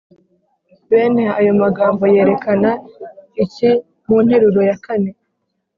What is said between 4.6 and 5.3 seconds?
ya kane‽